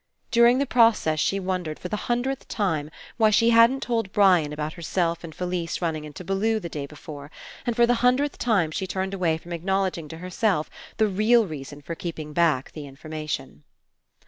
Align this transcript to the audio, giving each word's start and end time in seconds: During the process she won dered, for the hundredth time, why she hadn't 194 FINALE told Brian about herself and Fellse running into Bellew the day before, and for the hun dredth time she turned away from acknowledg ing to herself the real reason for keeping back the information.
During 0.31 0.57
the 0.57 0.65
process 0.65 1.19
she 1.19 1.39
won 1.39 1.63
dered, 1.63 1.77
for 1.77 1.87
the 1.87 2.09
hundredth 2.09 2.47
time, 2.47 2.89
why 3.17 3.29
she 3.29 3.51
hadn't 3.51 3.87
194 3.87 3.91
FINALE 3.91 4.01
told 4.01 4.11
Brian 4.11 4.51
about 4.51 4.73
herself 4.73 5.23
and 5.23 5.35
Fellse 5.35 5.79
running 5.79 6.05
into 6.05 6.23
Bellew 6.23 6.59
the 6.59 6.69
day 6.69 6.87
before, 6.87 7.29
and 7.67 7.75
for 7.75 7.85
the 7.85 7.93
hun 8.01 8.15
dredth 8.15 8.39
time 8.39 8.71
she 8.71 8.87
turned 8.87 9.13
away 9.13 9.37
from 9.37 9.51
acknowledg 9.51 9.99
ing 9.99 10.07
to 10.07 10.17
herself 10.17 10.71
the 10.97 11.05
real 11.07 11.45
reason 11.45 11.83
for 11.83 11.93
keeping 11.93 12.33
back 12.33 12.71
the 12.71 12.87
information. 12.87 13.63